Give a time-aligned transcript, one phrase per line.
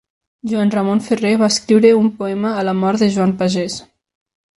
[0.51, 3.77] Joan Ramon Ferrer va escriure un poema a la mort de Joan Pagès.